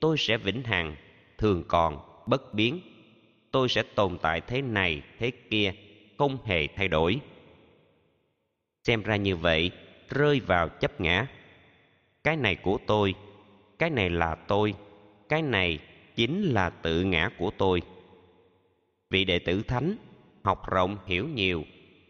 tôi 0.00 0.18
sẽ 0.18 0.36
vĩnh 0.36 0.62
hằng, 0.62 0.96
thường 1.38 1.64
còn, 1.68 1.98
bất 2.26 2.54
biến. 2.54 2.80
Tôi 3.50 3.68
sẽ 3.68 3.82
tồn 3.82 4.18
tại 4.22 4.40
thế 4.40 4.62
này, 4.62 5.02
thế 5.18 5.30
kia, 5.30 5.72
không 6.18 6.38
hề 6.44 6.66
thay 6.66 6.88
đổi. 6.88 7.20
Xem 8.84 9.02
ra 9.02 9.16
như 9.16 9.36
vậy, 9.36 9.70
rơi 10.08 10.40
vào 10.40 10.68
chấp 10.68 11.00
ngã. 11.00 11.26
Cái 12.24 12.36
này 12.36 12.54
của 12.54 12.78
tôi, 12.86 13.14
cái 13.78 13.90
này 13.90 14.10
là 14.10 14.34
tôi, 14.34 14.74
cái 15.28 15.42
này 15.42 15.78
chính 16.16 16.42
là 16.42 16.70
tự 16.70 17.02
ngã 17.02 17.30
của 17.38 17.50
tôi. 17.58 17.82
Vị 19.10 19.24
đệ 19.24 19.38
tử 19.38 19.62
thánh, 19.62 19.96
học 20.44 20.70
rộng 20.70 20.96
hiểu 21.06 21.28
nhiều, 21.28 21.64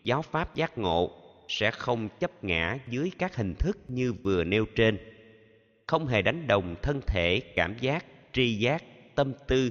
giáo 0.05 0.23
pháp 0.23 0.55
giác 0.55 0.79
ngộ 0.79 1.18
sẽ 1.49 1.71
không 1.71 2.09
chấp 2.21 2.45
ngã 2.45 2.79
dưới 2.89 3.13
các 3.19 3.37
hình 3.37 3.55
thức 3.55 3.79
như 3.89 4.13
vừa 4.13 4.45
nêu 4.45 4.67
trên. 4.77 4.99
Không 5.87 6.07
hề 6.07 6.23
đánh 6.23 6.47
đồng 6.47 6.75
thân 6.83 7.01
thể, 7.07 7.41
cảm 7.57 7.79
giác, 7.79 8.05
tri 8.33 8.55
giác, 8.55 8.83
tâm 9.15 9.33
tư 9.49 9.71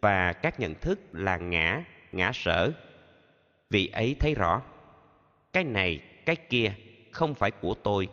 và 0.00 0.32
các 0.32 0.60
nhận 0.60 0.74
thức 0.74 1.00
là 1.12 1.36
ngã 1.36 1.84
ngã 2.12 2.32
sở. 2.34 2.72
Vị 3.70 3.86
ấy 3.86 4.16
thấy 4.20 4.34
rõ, 4.34 4.62
cái 5.52 5.64
này, 5.64 6.00
cái 6.26 6.36
kia 6.36 6.72
không 7.10 7.34
phải 7.34 7.50
của 7.50 7.74
tôi, 7.74 8.08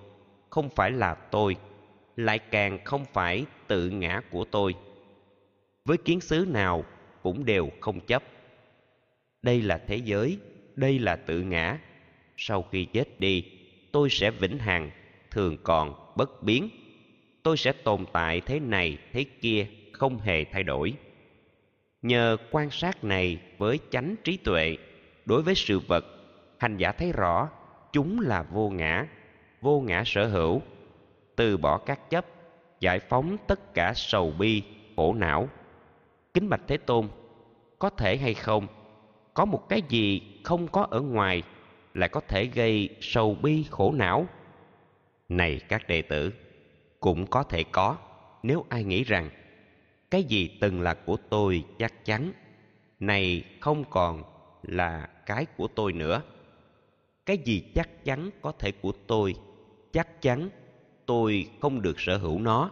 không 0.49 0.69
phải 0.75 0.91
là 0.91 1.15
tôi, 1.15 1.55
lại 2.15 2.39
càng 2.39 2.79
không 2.85 3.05
phải 3.13 3.45
tự 3.67 3.89
ngã 3.89 4.21
của 4.31 4.45
tôi. 4.45 4.75
Với 5.85 5.97
kiến 5.97 6.21
xứ 6.21 6.45
nào 6.49 6.85
cũng 7.23 7.45
đều 7.45 7.69
không 7.81 7.99
chấp. 7.99 8.23
Đây 9.41 9.61
là 9.61 9.77
thế 9.87 9.95
giới, 9.95 10.37
đây 10.75 10.99
là 10.99 11.15
tự 11.15 11.41
ngã 11.41 11.79
sau 12.43 12.65
khi 12.71 12.85
chết 12.85 13.19
đi, 13.19 13.43
tôi 13.91 14.09
sẽ 14.09 14.31
vĩnh 14.31 14.57
hằng, 14.57 14.91
thường 15.31 15.57
còn, 15.63 16.13
bất 16.15 16.43
biến. 16.43 16.69
Tôi 17.43 17.57
sẽ 17.57 17.71
tồn 17.71 18.05
tại 18.13 18.41
thế 18.41 18.59
này, 18.59 18.97
thế 19.13 19.23
kia, 19.41 19.67
không 19.91 20.19
hề 20.19 20.43
thay 20.43 20.63
đổi. 20.63 20.93
Nhờ 22.01 22.37
quan 22.51 22.71
sát 22.71 23.03
này 23.03 23.37
với 23.57 23.79
chánh 23.89 24.15
trí 24.23 24.37
tuệ, 24.37 24.77
đối 25.25 25.41
với 25.41 25.55
sự 25.55 25.79
vật, 25.79 26.05
hành 26.57 26.77
giả 26.77 26.91
thấy 26.91 27.11
rõ, 27.11 27.49
chúng 27.93 28.19
là 28.19 28.43
vô 28.43 28.69
ngã 28.69 29.07
vô 29.61 29.81
ngã 29.81 30.03
sở 30.05 30.27
hữu. 30.27 30.61
Từ 31.35 31.57
bỏ 31.57 31.77
các 31.77 32.09
chấp, 32.09 32.25
giải 32.79 32.99
phóng 32.99 33.37
tất 33.47 33.73
cả 33.73 33.93
sầu 33.95 34.33
bi, 34.39 34.63
khổ 34.95 35.13
não. 35.13 35.49
Kính 36.33 36.49
bạch 36.49 36.61
thế 36.67 36.77
tôn, 36.77 37.07
có 37.79 37.89
thể 37.89 38.17
hay 38.17 38.33
không? 38.33 38.67
Có 39.33 39.45
một 39.45 39.69
cái 39.69 39.81
gì 39.89 40.21
không 40.43 40.67
có 40.67 40.87
ở 40.91 41.01
ngoài 41.01 41.43
lại 41.93 42.09
có 42.09 42.21
thể 42.27 42.45
gây 42.45 42.89
sầu 43.01 43.35
bi 43.35 43.65
khổ 43.69 43.91
não? 43.91 44.27
Này 45.29 45.59
các 45.67 45.87
đệ 45.87 46.01
tử, 46.01 46.33
cũng 46.99 47.27
có 47.27 47.43
thể 47.43 47.63
có, 47.63 47.97
nếu 48.43 48.65
ai 48.69 48.83
nghĩ 48.83 49.03
rằng, 49.03 49.29
cái 50.11 50.23
gì 50.23 50.57
từng 50.61 50.81
là 50.81 50.93
của 50.93 51.17
tôi 51.29 51.63
chắc 51.77 52.05
chắn, 52.05 52.31
này 52.99 53.43
không 53.59 53.83
còn 53.89 54.23
là 54.63 55.09
cái 55.25 55.45
của 55.45 55.67
tôi 55.67 55.93
nữa. 55.93 56.21
Cái 57.25 57.37
gì 57.37 57.63
chắc 57.75 58.05
chắn 58.05 58.29
có 58.41 58.51
thể 58.51 58.71
của 58.71 58.93
tôi, 59.07 59.35
chắc 59.91 60.21
chắn 60.21 60.49
tôi 61.05 61.47
không 61.61 61.81
được 61.81 61.99
sở 61.99 62.17
hữu 62.17 62.39
nó, 62.39 62.71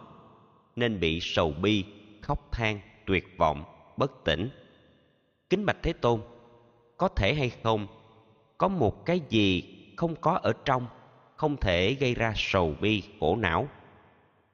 nên 0.76 1.00
bị 1.00 1.18
sầu 1.20 1.52
bi, 1.52 1.84
khóc 2.20 2.52
than, 2.52 2.80
tuyệt 3.06 3.24
vọng, 3.38 3.64
bất 3.96 4.24
tỉnh. 4.24 4.50
Kính 5.50 5.66
bạch 5.66 5.82
thế 5.82 5.92
tôn, 5.92 6.20
có 6.96 7.08
thể 7.08 7.34
hay 7.34 7.50
không 7.62 7.86
có 8.60 8.68
một 8.68 9.06
cái 9.06 9.20
gì 9.28 9.62
không 9.96 10.16
có 10.16 10.32
ở 10.42 10.52
trong, 10.64 10.86
không 11.36 11.56
thể 11.56 11.94
gây 11.94 12.14
ra 12.14 12.32
sầu 12.36 12.74
bi, 12.80 13.02
khổ 13.20 13.36
não. 13.36 13.68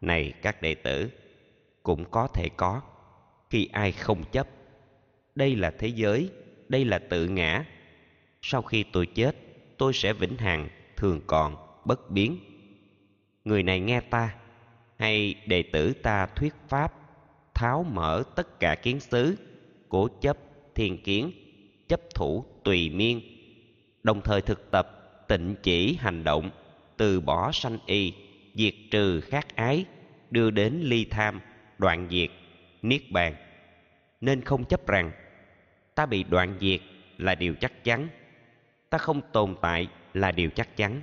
Này 0.00 0.32
các 0.42 0.62
đệ 0.62 0.74
tử, 0.74 1.10
cũng 1.82 2.04
có 2.10 2.26
thể 2.26 2.48
có, 2.56 2.82
khi 3.50 3.68
ai 3.72 3.92
không 3.92 4.24
chấp. 4.32 4.48
Đây 5.34 5.56
là 5.56 5.70
thế 5.78 5.88
giới, 5.88 6.30
đây 6.68 6.84
là 6.84 6.98
tự 6.98 7.28
ngã. 7.28 7.64
Sau 8.42 8.62
khi 8.62 8.84
tôi 8.92 9.06
chết, 9.06 9.36
tôi 9.78 9.92
sẽ 9.92 10.12
vĩnh 10.12 10.36
hằng, 10.36 10.68
thường 10.96 11.20
còn, 11.26 11.56
bất 11.84 12.10
biến. 12.10 12.38
Người 13.44 13.62
này 13.62 13.80
nghe 13.80 14.00
ta, 14.00 14.34
hay 14.96 15.34
đệ 15.46 15.62
tử 15.62 15.92
ta 15.92 16.26
thuyết 16.26 16.54
pháp, 16.68 16.94
tháo 17.54 17.82
mở 17.82 18.22
tất 18.36 18.60
cả 18.60 18.74
kiến 18.74 19.00
xứ, 19.00 19.36
cố 19.88 20.08
chấp 20.20 20.36
thiên 20.74 21.02
kiến, 21.02 21.32
chấp 21.88 22.00
thủ 22.14 22.44
tùy 22.64 22.90
miên 22.90 23.35
đồng 24.06 24.20
thời 24.20 24.40
thực 24.40 24.70
tập 24.70 24.88
tịnh 25.28 25.54
chỉ 25.62 25.96
hành 26.00 26.24
động, 26.24 26.50
từ 26.96 27.20
bỏ 27.20 27.52
sanh 27.52 27.78
y, 27.86 28.12
diệt 28.54 28.74
trừ 28.90 29.20
khát 29.20 29.56
ái, 29.56 29.84
đưa 30.30 30.50
đến 30.50 30.80
ly 30.82 31.04
tham, 31.04 31.40
đoạn 31.78 32.08
diệt, 32.10 32.30
niết 32.82 33.02
bàn. 33.10 33.34
Nên 34.20 34.40
không 34.40 34.64
chấp 34.64 34.86
rằng, 34.86 35.12
ta 35.94 36.06
bị 36.06 36.22
đoạn 36.22 36.58
diệt 36.60 36.80
là 37.18 37.34
điều 37.34 37.54
chắc 37.54 37.84
chắn, 37.84 38.08
ta 38.90 38.98
không 38.98 39.20
tồn 39.32 39.54
tại 39.60 39.88
là 40.14 40.30
điều 40.30 40.50
chắc 40.50 40.76
chắn. 40.76 41.00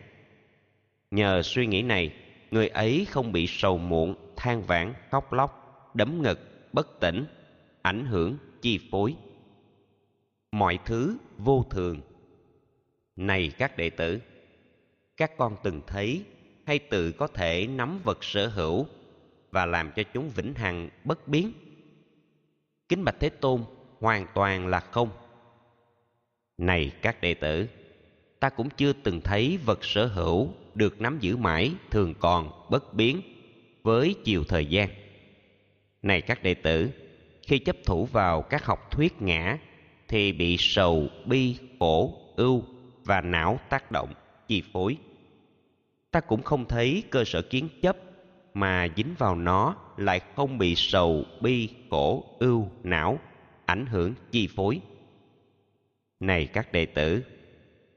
Nhờ 1.12 1.41
suy 1.41 1.67
nghĩ 1.67 1.81
này, 1.81 2.13
người 2.51 2.67
ấy 2.67 3.05
không 3.10 3.31
bị 3.31 3.48
sầu 3.48 3.77
muộn, 3.77 4.15
than 4.36 4.63
vãn, 4.63 4.93
khóc 5.12 5.33
lóc, 5.33 5.91
đấm 5.93 6.22
ngực, 6.22 6.69
bất 6.74 7.00
tỉnh, 7.00 7.25
ảnh 7.81 8.05
hưởng, 8.05 8.38
chi 8.62 8.79
phối. 8.91 9.15
Mọi 10.51 10.79
thứ 10.86 11.17
vô 11.38 11.65
thường 11.69 12.01
này 13.15 13.51
các 13.58 13.77
đệ 13.77 13.89
tử, 13.89 14.20
các 15.17 15.38
con 15.38 15.55
từng 15.63 15.82
thấy 15.88 16.24
hay 16.65 16.79
tự 16.79 17.12
có 17.12 17.27
thể 17.27 17.67
nắm 17.67 18.00
vật 18.03 18.24
sở 18.24 18.48
hữu 18.48 18.88
và 19.51 19.65
làm 19.65 19.91
cho 19.96 20.03
chúng 20.13 20.29
vĩnh 20.29 20.53
hằng, 20.53 20.89
bất 21.03 21.27
biến? 21.27 21.51
Kính 22.89 23.03
bạch 23.03 23.15
thế 23.20 23.29
tôn, 23.29 23.63
hoàn 24.00 24.27
toàn 24.34 24.67
là 24.67 24.79
không. 24.79 25.10
Này 26.58 26.91
các 27.01 27.22
đệ 27.22 27.34
tử, 27.34 27.67
ta 28.39 28.50
cũng 28.50 28.70
chưa 28.70 28.93
từng 28.93 29.22
thấy 29.22 29.60
vật 29.65 29.86
sở 29.86 30.05
hữu 30.05 30.50
được 30.75 31.01
nắm 31.01 31.17
giữ 31.22 31.38
mãi 31.38 31.72
thường 31.91 32.13
còn, 32.20 32.67
bất 32.70 32.93
biến 32.93 33.22
với 33.84 34.15
chiều 34.24 34.43
thời 34.43 34.65
gian. 34.65 34.89
Này 36.01 36.22
các 36.22 36.43
đệ 36.43 36.53
tử, 36.53 36.89
khi 37.48 37.60
chấp 37.60 37.75
thủ 37.86 38.05
vào 38.05 38.41
các 38.41 38.65
học 38.65 38.91
thuyết 38.91 39.22
ngã 39.22 39.58
thì 40.08 40.32
bị 40.32 40.58
sầu, 40.60 41.08
bi, 41.25 41.58
khổ, 41.79 42.13
ưu 42.36 42.63
và 43.05 43.22
não 43.22 43.60
tác 43.69 43.91
động, 43.91 44.13
chi 44.48 44.63
phối. 44.74 44.98
Ta 46.12 46.19
cũng 46.19 46.43
không 46.43 46.65
thấy 46.65 47.03
cơ 47.10 47.24
sở 47.25 47.41
kiến 47.41 47.69
chấp 47.81 47.98
mà 48.53 48.88
dính 48.95 49.15
vào 49.17 49.36
nó 49.36 49.75
lại 49.98 50.22
không 50.36 50.57
bị 50.57 50.75
sầu, 50.75 51.25
bi, 51.41 51.69
khổ, 51.89 52.24
ưu, 52.39 52.67
não 52.83 53.19
ảnh 53.65 53.86
hưởng, 53.86 54.13
chi 54.31 54.50
phối. 54.55 54.81
Này 56.19 56.48
các 56.48 56.72
đệ 56.72 56.86
tử, 56.86 57.24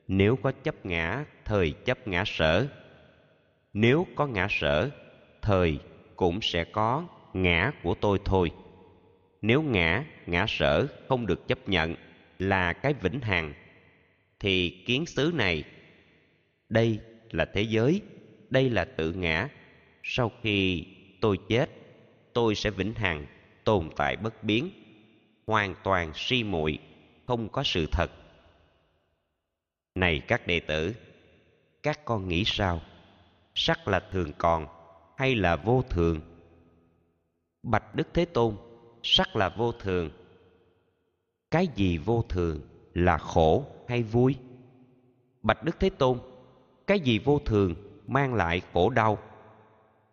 nếu 0.08 0.36
có 0.36 0.52
chấp 0.52 0.86
ngã, 0.86 1.24
thời 1.44 1.70
chấp 1.84 2.08
ngã 2.08 2.24
sở. 2.26 2.66
Nếu 3.72 4.06
có 4.14 4.26
ngã 4.26 4.46
sở, 4.50 4.90
thời 5.42 5.78
cũng 6.16 6.40
sẽ 6.42 6.64
có 6.64 7.06
ngã 7.32 7.72
của 7.82 7.94
tôi 7.94 8.18
thôi. 8.24 8.50
Nếu 9.42 9.62
ngã 9.62 10.04
ngã 10.26 10.44
sở 10.48 10.86
không 11.08 11.26
được 11.26 11.48
chấp 11.48 11.68
nhận 11.68 11.94
là 12.38 12.72
cái 12.72 12.94
vĩnh 12.94 13.20
hằng 13.20 13.52
thì 14.40 14.82
kiến 14.86 15.06
xứ 15.06 15.30
này, 15.34 15.64
đây 16.68 16.98
là 17.30 17.44
thế 17.44 17.62
giới, 17.62 18.02
đây 18.50 18.70
là 18.70 18.84
tự 18.84 19.12
ngã. 19.12 19.48
Sau 20.02 20.32
khi 20.42 20.86
tôi 21.20 21.38
chết, 21.48 21.70
tôi 22.32 22.54
sẽ 22.54 22.70
vĩnh 22.70 22.94
hằng, 22.94 23.26
tồn 23.64 23.90
tại 23.96 24.16
bất 24.16 24.44
biến, 24.44 24.70
hoàn 25.46 25.74
toàn 25.84 26.12
si 26.14 26.44
muội, 26.44 26.78
không 27.26 27.48
có 27.48 27.62
sự 27.62 27.86
thật. 27.92 28.10
Này 29.94 30.22
các 30.28 30.46
đệ 30.46 30.60
tử, 30.60 30.94
các 31.82 32.04
con 32.04 32.28
nghĩ 32.28 32.42
sao? 32.46 32.80
Sắc 33.54 33.88
là 33.88 34.00
thường 34.00 34.32
còn 34.38 34.66
hay 35.16 35.34
là 35.34 35.56
vô 35.56 35.82
thường? 35.90 36.20
Bạch 37.62 37.94
đức 37.94 38.08
thế 38.14 38.24
tôn, 38.24 38.56
sắc 39.02 39.36
là 39.36 39.48
vô 39.48 39.72
thường. 39.72 40.10
Cái 41.50 41.68
gì 41.76 41.98
vô 41.98 42.24
thường 42.28 42.60
là 42.94 43.18
khổ? 43.18 43.75
Hay 43.88 44.02
vui? 44.02 44.36
Bạch 45.42 45.64
đức 45.64 45.80
thế 45.80 45.90
tôn, 45.90 46.18
cái 46.86 47.00
gì 47.00 47.18
vô 47.18 47.38
thường 47.38 47.74
mang 48.06 48.34
lại 48.34 48.62
khổ 48.72 48.90
đau? 48.90 49.18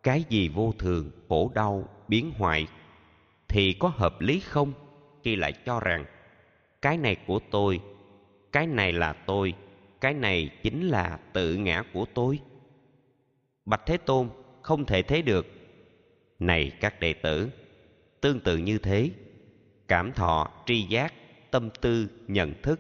Cái 0.04 0.24
gì 0.30 0.50
vô 0.50 0.74
thường 0.80 1.12
khổ 1.30 1.52
đau 1.56 1.90
biến 2.08 2.32
hoại 2.38 2.68
thì 3.48 3.74
có 3.74 3.88
hợp 3.88 4.22
lý 4.22 4.40
không? 4.40 4.74
Khi 5.24 5.36
lại 5.36 5.54
cho 5.66 5.80
rằng, 5.80 6.06
cái 6.82 6.98
này 6.98 7.16
của 7.28 7.40
tôi, 7.52 7.80
cái 8.52 8.68
này 8.68 8.94
là 8.94 9.14
tôi, 9.14 9.54
cái 10.02 10.14
này 10.14 10.50
chính 10.64 10.88
là 10.88 11.20
tự 11.34 11.56
ngã 11.56 11.84
của 11.94 12.06
tôi. 12.14 12.40
Bạch 13.66 13.82
thế 13.86 13.98
tôn 13.98 14.30
không 14.62 14.86
thể 14.86 15.02
thế 15.02 15.22
được. 15.22 15.48
Này 16.40 16.72
các 16.80 17.00
đệ 17.00 17.14
tử, 17.14 17.50
tương 18.22 18.40
tự 18.40 18.58
như 18.58 18.78
thế, 18.78 19.10
cảm 19.88 20.14
thọ 20.14 20.52
tri 20.66 20.82
giác, 20.82 21.14
tâm 21.52 21.70
tư, 21.82 22.08
nhận 22.28 22.54
thức 22.62 22.80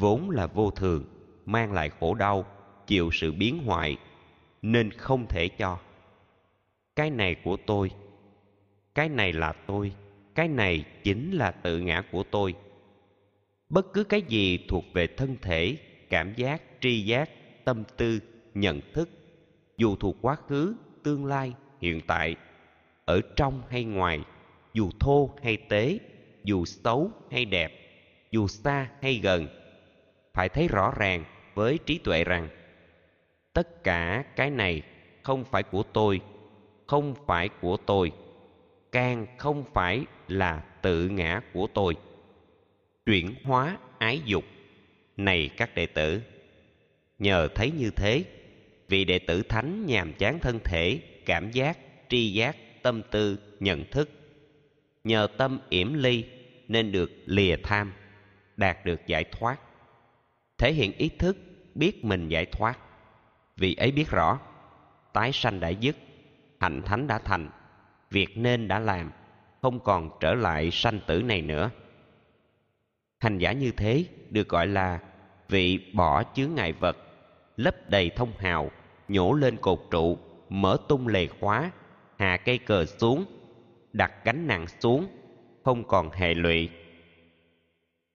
vốn 0.00 0.30
là 0.30 0.46
vô 0.46 0.70
thường, 0.70 1.04
mang 1.46 1.72
lại 1.72 1.90
khổ 2.00 2.14
đau, 2.14 2.46
chịu 2.86 3.10
sự 3.12 3.32
biến 3.32 3.58
hoại, 3.58 3.96
nên 4.62 4.90
không 4.90 5.26
thể 5.28 5.48
cho. 5.48 5.78
Cái 6.96 7.10
này 7.10 7.36
của 7.44 7.56
tôi, 7.66 7.90
cái 8.94 9.08
này 9.08 9.32
là 9.32 9.52
tôi, 9.52 9.92
cái 10.34 10.48
này 10.48 10.84
chính 11.04 11.32
là 11.32 11.50
tự 11.50 11.78
ngã 11.78 12.02
của 12.12 12.22
tôi. 12.22 12.54
Bất 13.68 13.92
cứ 13.92 14.04
cái 14.04 14.22
gì 14.22 14.58
thuộc 14.68 14.84
về 14.94 15.06
thân 15.06 15.36
thể, 15.42 15.76
cảm 16.10 16.34
giác, 16.34 16.62
tri 16.80 17.00
giác, 17.00 17.30
tâm 17.64 17.84
tư, 17.96 18.20
nhận 18.54 18.80
thức, 18.92 19.10
dù 19.76 19.96
thuộc 19.96 20.16
quá 20.20 20.36
khứ, 20.48 20.74
tương 21.02 21.24
lai, 21.24 21.52
hiện 21.80 22.00
tại, 22.06 22.36
ở 23.04 23.20
trong 23.36 23.62
hay 23.70 23.84
ngoài, 23.84 24.20
dù 24.74 24.90
thô 25.00 25.30
hay 25.42 25.56
tế, 25.56 25.98
dù 26.44 26.64
xấu 26.64 27.10
hay 27.30 27.44
đẹp, 27.44 27.72
dù 28.30 28.46
xa 28.48 28.90
hay 29.02 29.20
gần 29.22 29.57
phải 30.34 30.48
thấy 30.48 30.68
rõ 30.68 30.92
ràng 30.96 31.24
với 31.54 31.78
trí 31.86 31.98
tuệ 31.98 32.24
rằng 32.24 32.48
tất 33.52 33.84
cả 33.84 34.24
cái 34.36 34.50
này 34.50 34.82
không 35.22 35.44
phải 35.44 35.62
của 35.62 35.82
tôi, 35.82 36.20
không 36.86 37.14
phải 37.26 37.48
của 37.48 37.76
tôi, 37.76 38.12
càng 38.92 39.26
không 39.38 39.64
phải 39.74 40.04
là 40.28 40.62
tự 40.82 41.08
ngã 41.08 41.40
của 41.52 41.66
tôi. 41.74 41.96
Chuyển 43.06 43.34
hóa 43.44 43.76
ái 43.98 44.20
dục. 44.24 44.44
Này 45.16 45.50
các 45.56 45.74
đệ 45.74 45.86
tử, 45.86 46.20
nhờ 47.18 47.48
thấy 47.54 47.70
như 47.70 47.90
thế, 47.90 48.24
vị 48.88 49.04
đệ 49.04 49.18
tử 49.18 49.42
thánh 49.42 49.86
nhàm 49.86 50.12
chán 50.12 50.38
thân 50.38 50.58
thể, 50.64 51.00
cảm 51.26 51.50
giác, 51.50 51.78
tri 52.08 52.32
giác, 52.32 52.56
tâm 52.82 53.02
tư, 53.10 53.38
nhận 53.60 53.84
thức, 53.90 54.10
nhờ 55.04 55.28
tâm 55.36 55.60
yểm 55.68 55.94
ly 55.94 56.24
nên 56.68 56.92
được 56.92 57.10
lìa 57.26 57.56
tham, 57.62 57.92
đạt 58.56 58.84
được 58.84 59.06
giải 59.06 59.24
thoát 59.24 59.60
thể 60.58 60.72
hiện 60.72 60.92
ý 60.92 61.08
thức 61.08 61.36
biết 61.74 62.04
mình 62.04 62.28
giải 62.28 62.46
thoát. 62.46 62.78
Vì 63.56 63.74
ấy 63.74 63.92
biết 63.92 64.10
rõ, 64.10 64.38
tái 65.12 65.32
sanh 65.32 65.60
đã 65.60 65.68
dứt 65.68 65.96
hạnh 66.60 66.82
thánh 66.82 67.06
đã 67.06 67.18
thành, 67.18 67.50
việc 68.10 68.38
nên 68.38 68.68
đã 68.68 68.78
làm, 68.78 69.10
không 69.62 69.80
còn 69.80 70.10
trở 70.20 70.34
lại 70.34 70.70
sanh 70.70 71.00
tử 71.06 71.22
này 71.22 71.42
nữa. 71.42 71.70
Hành 73.18 73.38
giả 73.38 73.52
như 73.52 73.70
thế 73.76 74.04
được 74.30 74.48
gọi 74.48 74.66
là 74.66 75.00
vị 75.48 75.92
bỏ 75.94 76.22
chướng 76.34 76.54
ngại 76.54 76.72
vật, 76.72 76.96
lấp 77.56 77.90
đầy 77.90 78.10
thông 78.10 78.32
hào, 78.38 78.70
nhổ 79.08 79.32
lên 79.32 79.56
cột 79.56 79.80
trụ, 79.90 80.18
mở 80.48 80.76
tung 80.88 81.08
lề 81.08 81.26
khóa, 81.26 81.70
hạ 82.18 82.36
cây 82.36 82.58
cờ 82.58 82.84
xuống, 82.84 83.24
đặt 83.92 84.12
gánh 84.24 84.46
nặng 84.46 84.66
xuống, 84.80 85.06
không 85.64 85.88
còn 85.88 86.10
hệ 86.10 86.34
lụy. 86.34 86.70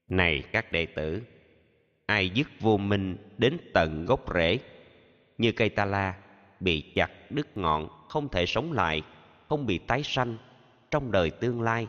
Này 0.08 0.44
các 0.52 0.72
đệ 0.72 0.86
tử 0.86 1.22
ai 2.14 2.30
dứt 2.30 2.48
vô 2.60 2.78
minh 2.78 3.18
đến 3.38 3.58
tận 3.74 4.06
gốc 4.06 4.34
rễ. 4.34 4.60
Như 5.38 5.52
cây 5.52 5.70
ta 5.70 5.86
la, 5.86 6.14
bị 6.60 6.82
chặt 6.96 7.32
đứt 7.32 7.58
ngọn, 7.58 7.88
không 8.10 8.30
thể 8.30 8.46
sống 8.46 8.72
lại, 8.72 9.02
không 9.50 9.66
bị 9.66 9.78
tái 9.78 10.04
sanh. 10.04 10.38
Trong 10.92 11.12
đời 11.12 11.30
tương 11.30 11.62
lai, 11.62 11.88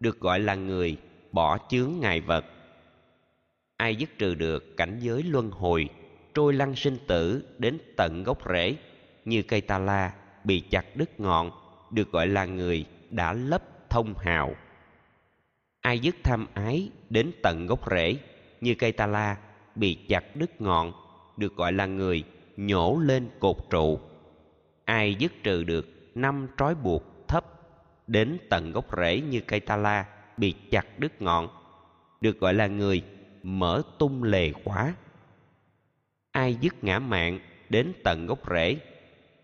được 0.00 0.20
gọi 0.20 0.40
là 0.40 0.54
người 0.54 0.96
bỏ 1.32 1.58
chướng 1.70 1.92
ngài 2.00 2.20
vật. 2.20 2.44
Ai 3.76 3.96
dứt 3.96 4.10
trừ 4.18 4.34
được 4.34 4.76
cảnh 4.76 4.98
giới 5.00 5.22
luân 5.22 5.50
hồi, 5.50 5.88
trôi 6.34 6.52
lăn 6.52 6.76
sinh 6.76 6.98
tử 7.06 7.44
đến 7.58 7.78
tận 7.96 8.22
gốc 8.24 8.38
rễ. 8.52 8.76
Như 9.24 9.42
cây 9.42 9.60
ta 9.60 9.78
la, 9.78 10.12
bị 10.44 10.60
chặt 10.60 10.96
đứt 10.96 11.20
ngọn, 11.20 11.50
được 11.90 12.12
gọi 12.12 12.26
là 12.26 12.44
người 12.44 12.84
đã 13.10 13.32
lấp 13.32 13.62
thông 13.90 14.14
hào. 14.18 14.54
Ai 15.80 15.98
dứt 15.98 16.16
tham 16.22 16.46
ái 16.54 16.90
đến 17.10 17.30
tận 17.42 17.66
gốc 17.66 17.90
rễ? 17.90 18.16
Như 18.60 18.74
cây 18.74 18.92
ta 18.92 19.06
la, 19.06 19.36
bị 19.74 19.98
chặt 20.08 20.36
đứt 20.36 20.60
ngọn, 20.60 20.92
được 21.36 21.56
gọi 21.56 21.72
là 21.72 21.86
người 21.86 22.24
nhổ 22.56 22.98
lên 23.02 23.28
cột 23.40 23.56
trụ. 23.70 24.00
Ai 24.84 25.14
dứt 25.14 25.32
trừ 25.42 25.64
được 25.64 25.88
năm 26.14 26.48
trói 26.58 26.74
buộc 26.74 27.28
thấp 27.28 27.44
đến 28.06 28.38
tận 28.50 28.72
gốc 28.72 28.96
rễ 28.96 29.20
như 29.20 29.40
cây 29.40 29.60
ta 29.60 29.76
la 29.76 30.06
bị 30.36 30.54
chặt 30.70 30.98
đứt 30.98 31.22
ngọn, 31.22 31.48
được 32.20 32.40
gọi 32.40 32.54
là 32.54 32.66
người 32.66 33.02
mở 33.42 33.82
tung 33.98 34.22
lề 34.22 34.52
khóa. 34.52 34.94
Ai 36.32 36.54
dứt 36.60 36.84
ngã 36.84 36.98
mạng 36.98 37.40
đến 37.68 37.92
tận 38.04 38.26
gốc 38.26 38.38
rễ 38.50 38.76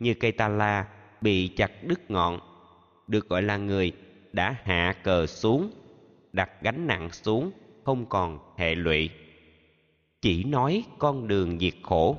như 0.01 0.15
cây 0.15 0.33
ta 0.33 0.49
la 0.49 0.89
bị 1.21 1.49
chặt 1.49 1.71
đứt 1.85 2.11
ngọn, 2.11 2.41
được 3.07 3.29
gọi 3.29 3.43
là 3.43 3.57
người 3.57 3.93
đã 4.33 4.57
hạ 4.63 4.95
cờ 5.03 5.27
xuống, 5.27 5.71
đặt 6.33 6.51
gánh 6.63 6.87
nặng 6.87 7.11
xuống 7.13 7.51
không 7.85 8.07
còn 8.07 8.39
hệ 8.57 8.75
lụy. 8.75 9.11
Chỉ 10.21 10.45
nói 10.45 10.85
con 10.99 11.29
đường 11.29 11.59
diệt 11.59 11.75
khổ. 11.83 12.17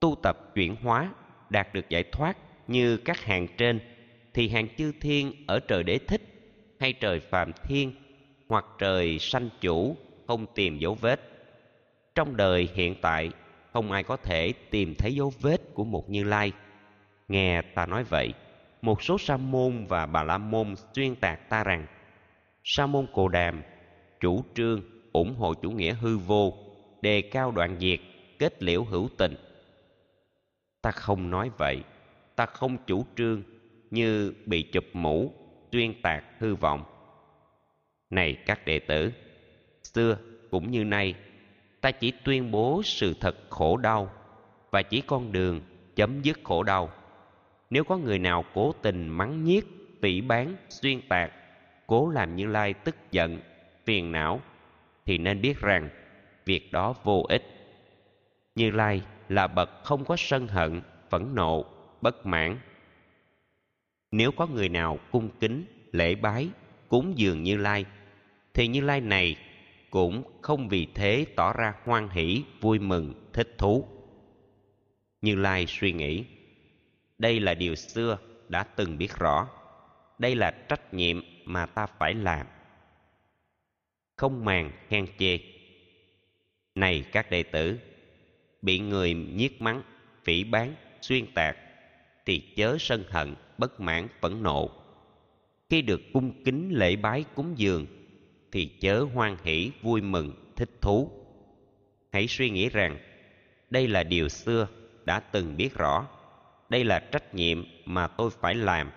Tu 0.00 0.14
tập 0.22 0.38
chuyển 0.54 0.76
hóa, 0.82 1.10
đạt 1.50 1.74
được 1.74 1.88
giải 1.88 2.02
thoát 2.12 2.36
như 2.68 2.96
các 2.96 3.20
hàng 3.20 3.46
trên, 3.56 3.80
thì 4.34 4.48
hàng 4.48 4.68
chư 4.76 4.92
thiên 5.00 5.32
ở 5.46 5.60
trời 5.60 5.82
đế 5.82 5.98
thích 5.98 6.22
hay 6.80 6.92
trời 6.92 7.20
phàm 7.20 7.52
thiên 7.62 7.92
hoặc 8.48 8.64
trời 8.78 9.18
sanh 9.18 9.48
chủ 9.60 9.96
không 10.26 10.46
tìm 10.54 10.78
dấu 10.78 10.94
vết. 10.94 11.20
Trong 12.14 12.36
đời 12.36 12.68
hiện 12.74 12.94
tại, 13.02 13.30
không 13.72 13.92
ai 13.92 14.02
có 14.02 14.16
thể 14.16 14.52
tìm 14.70 14.94
thấy 14.94 15.14
dấu 15.14 15.32
vết 15.40 15.60
của 15.74 15.84
một 15.84 16.10
như 16.10 16.24
lai. 16.24 16.52
Nghe 17.28 17.62
ta 17.62 17.86
nói 17.86 18.04
vậy, 18.04 18.34
một 18.82 19.02
số 19.02 19.18
sa 19.18 19.36
môn 19.36 19.86
và 19.86 20.06
bà 20.06 20.22
la 20.22 20.38
môn 20.38 20.74
xuyên 20.94 21.14
tạc 21.14 21.48
ta 21.48 21.64
rằng 21.64 21.86
sa 22.64 22.86
môn 22.86 23.06
cồ 23.12 23.28
đàm 23.28 23.62
chủ 24.20 24.44
trương, 24.54 24.82
ủng 25.12 25.34
hộ 25.34 25.54
chủ 25.54 25.70
nghĩa 25.70 25.94
hư 25.94 26.18
vô, 26.18 26.54
đề 27.02 27.20
cao 27.20 27.50
đoạn 27.50 27.76
diệt, 27.80 28.00
kết 28.38 28.62
liễu 28.62 28.84
hữu 28.84 29.08
tình. 29.16 29.34
Ta 30.82 30.90
không 30.90 31.30
nói 31.30 31.50
vậy. 31.58 31.82
Ta 32.36 32.46
không 32.46 32.76
chủ 32.86 33.04
trương 33.16 33.42
như 33.90 34.34
bị 34.46 34.62
chụp 34.62 34.84
mũ, 34.92 35.32
tuyên 35.70 36.02
tạc 36.02 36.24
hư 36.38 36.54
vọng. 36.54 36.84
Này 38.10 38.36
các 38.46 38.66
đệ 38.66 38.78
tử, 38.78 39.12
xưa 39.82 40.18
cũng 40.50 40.70
như 40.70 40.84
nay, 40.84 41.14
ta 41.80 41.90
chỉ 41.90 42.12
tuyên 42.24 42.50
bố 42.50 42.82
sự 42.84 43.14
thật 43.20 43.36
khổ 43.50 43.76
đau 43.76 44.10
và 44.70 44.82
chỉ 44.82 45.00
con 45.00 45.32
đường 45.32 45.60
chấm 45.96 46.22
dứt 46.22 46.38
khổ 46.44 46.62
đau. 46.62 46.90
Nếu 47.70 47.84
có 47.84 47.96
người 47.96 48.18
nào 48.18 48.44
cố 48.54 48.72
tình 48.82 49.08
mắng 49.08 49.44
nhiếc, 49.44 49.66
phỉ 50.02 50.20
bán 50.20 50.56
xuyên 50.68 51.08
tạc, 51.08 51.32
cố 51.86 52.08
làm 52.08 52.36
như 52.36 52.46
lai 52.46 52.74
tức 52.74 52.96
giận 53.10 53.40
phiền 53.86 54.12
não, 54.12 54.40
thì 55.04 55.18
nên 55.18 55.40
biết 55.40 55.60
rằng 55.60 55.88
việc 56.44 56.72
đó 56.72 56.94
vô 57.04 57.26
ích. 57.28 57.42
Như 58.54 58.70
lai 58.70 59.02
là 59.28 59.46
bậc 59.46 59.70
không 59.84 60.04
có 60.04 60.16
sân 60.16 60.48
hận, 60.48 60.80
phẫn 61.10 61.34
nộ, 61.34 61.64
bất 62.00 62.26
mãn. 62.26 62.58
Nếu 64.10 64.32
có 64.32 64.46
người 64.46 64.68
nào 64.68 64.98
cung 65.10 65.30
kính, 65.40 65.64
lễ 65.92 66.14
bái, 66.14 66.48
cúng 66.88 67.12
dường 67.16 67.42
như 67.42 67.56
lai, 67.56 67.84
thì 68.54 68.66
như 68.66 68.80
lai 68.80 69.00
này 69.00 69.36
cũng 69.90 70.22
không 70.42 70.68
vì 70.68 70.86
thế 70.94 71.26
tỏ 71.36 71.52
ra 71.52 71.74
hoan 71.84 72.08
hỷ, 72.08 72.42
vui 72.60 72.78
mừng, 72.78 73.30
thích 73.32 73.54
thú. 73.58 73.88
Như 75.22 75.34
lai 75.34 75.66
suy 75.68 75.92
nghĩ, 75.92 76.24
đây 77.18 77.40
là 77.40 77.54
điều 77.54 77.74
xưa, 77.74 78.18
đã 78.48 78.62
từng 78.62 78.98
biết 78.98 79.18
rõ. 79.18 79.48
Đây 80.18 80.34
là 80.34 80.50
trách 80.50 80.94
nhiệm 80.94 81.22
mà 81.44 81.66
ta 81.66 81.86
phải 81.86 82.14
làm 82.14 82.46
không 84.16 84.44
màng 84.44 84.70
khen 84.88 85.06
chê. 85.18 85.38
Này 86.74 87.04
các 87.12 87.30
đệ 87.30 87.42
tử 87.42 87.78
bị 88.62 88.78
người 88.78 89.14
nhiếc 89.14 89.62
mắng 89.62 89.82
phỉ 90.24 90.44
bán, 90.44 90.74
xuyên 91.00 91.26
tạc 91.34 91.56
thì 92.26 92.38
chớ 92.56 92.76
sân 92.80 93.04
hận 93.08 93.34
bất 93.58 93.80
mãn 93.80 94.08
phẫn 94.20 94.42
nộ. 94.42 94.70
Khi 95.70 95.82
được 95.82 96.00
cung 96.12 96.44
kính 96.44 96.70
lễ 96.72 96.96
bái 96.96 97.24
cúng 97.34 97.54
dường 97.56 97.86
thì 98.52 98.66
chớ 98.80 99.06
hoan 99.14 99.36
hỷ 99.44 99.70
vui 99.82 100.00
mừng 100.00 100.52
thích 100.56 100.70
thú. 100.80 101.10
Hãy 102.12 102.26
suy 102.26 102.50
nghĩ 102.50 102.68
rằng 102.68 102.98
đây 103.70 103.88
là 103.88 104.02
điều 104.02 104.28
xưa 104.28 104.68
đã 105.04 105.20
từng 105.20 105.56
biết 105.56 105.74
rõ. 105.74 106.08
Đây 106.68 106.84
là 106.84 106.98
trách 106.98 107.34
nhiệm 107.34 107.64
mà 107.84 108.06
tôi 108.06 108.30
phải 108.40 108.54
làm. 108.54 108.90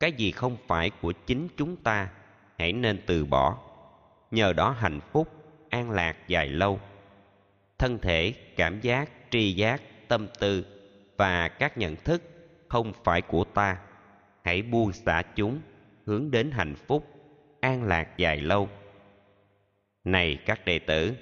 Cái 0.00 0.12
gì 0.12 0.30
không 0.30 0.56
phải 0.66 0.90
của 0.90 1.12
chính 1.12 1.48
chúng 1.56 1.76
ta 1.76 2.10
hãy 2.58 2.72
nên 2.72 3.00
từ 3.06 3.24
bỏ 3.24 3.71
nhờ 4.32 4.52
đó 4.52 4.70
hạnh 4.70 5.00
phúc, 5.12 5.28
an 5.70 5.90
lạc 5.90 6.16
dài 6.28 6.48
lâu. 6.48 6.80
Thân 7.78 7.98
thể, 7.98 8.34
cảm 8.56 8.80
giác, 8.80 9.10
tri 9.30 9.52
giác, 9.52 9.82
tâm 10.08 10.28
tư 10.40 10.66
và 11.16 11.48
các 11.48 11.78
nhận 11.78 11.96
thức 11.96 12.22
không 12.68 12.92
phải 13.04 13.22
của 13.22 13.44
ta. 13.44 13.78
Hãy 14.44 14.62
buông 14.62 14.92
xả 14.92 15.22
chúng, 15.34 15.60
hướng 16.06 16.30
đến 16.30 16.50
hạnh 16.50 16.74
phúc, 16.74 17.06
an 17.60 17.82
lạc 17.82 18.18
dài 18.18 18.40
lâu. 18.40 18.68
Này 20.04 20.38
các 20.46 20.64
đệ 20.64 20.78
tử, 20.78 21.12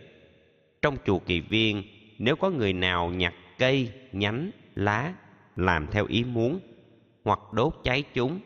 trong 0.83 0.96
chùa 1.05 1.18
kỳ 1.18 1.40
viên, 1.40 1.83
nếu 2.18 2.37
có 2.37 2.51
người 2.51 2.73
nào 2.73 3.11
nhặt 3.11 3.35
cây, 3.59 3.92
nhánh, 4.12 4.51
lá 4.75 5.14
làm 5.57 5.87
theo 5.87 6.07
ý 6.07 6.25
muốn 6.25 6.61
hoặc 7.25 7.38
đốt 7.53 7.75
cháy 7.85 8.05
chúng, 8.14 8.40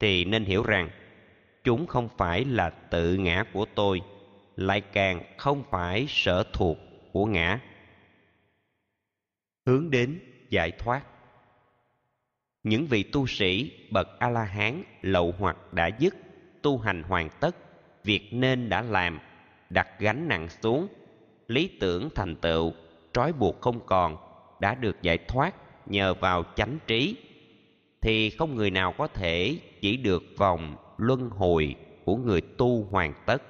thì 0.00 0.24
nên 0.24 0.44
hiểu 0.44 0.62
rằng 0.62 0.90
chúng 1.64 1.86
không 1.86 2.08
phải 2.16 2.44
là 2.44 2.70
tự 2.70 3.14
ngã 3.14 3.44
của 3.52 3.66
tôi, 3.74 4.00
lại 4.56 4.80
càng 4.80 5.22
không 5.38 5.64
phải 5.70 6.06
sở 6.08 6.44
thuộc 6.52 6.78
của 7.12 7.26
ngã. 7.26 7.60
Hướng 9.66 9.90
đến 9.90 10.20
giải 10.50 10.70
thoát. 10.70 11.02
Những 12.62 12.86
vị 12.86 13.02
tu 13.02 13.26
sĩ 13.26 13.72
bậc 13.90 14.08
a 14.18 14.28
la 14.28 14.44
hán 14.44 14.82
lậu 15.02 15.34
hoặc 15.38 15.72
đã 15.72 15.90
dứt 15.98 16.14
tu 16.62 16.78
hành 16.78 17.02
hoàn 17.02 17.28
tất, 17.40 17.56
việc 18.04 18.28
nên 18.32 18.68
đã 18.68 18.82
làm, 18.82 19.18
đặt 19.70 19.88
gánh 19.98 20.28
nặng 20.28 20.48
xuống, 20.48 20.88
lý 21.48 21.70
tưởng 21.80 22.08
thành 22.14 22.36
tựu, 22.36 22.72
trói 23.12 23.32
buộc 23.32 23.60
không 23.60 23.86
còn, 23.86 24.16
đã 24.60 24.74
được 24.74 25.02
giải 25.02 25.18
thoát 25.18 25.54
nhờ 25.86 26.14
vào 26.14 26.44
chánh 26.56 26.78
trí, 26.86 27.16
thì 28.00 28.30
không 28.30 28.56
người 28.56 28.70
nào 28.70 28.94
có 28.98 29.06
thể 29.06 29.58
chỉ 29.80 29.96
được 29.96 30.22
vòng 30.38 30.76
luân 30.98 31.30
hồi 31.30 31.74
của 32.04 32.16
người 32.16 32.40
tu 32.40 32.84
hoàn 32.84 33.14
tất. 33.26 33.42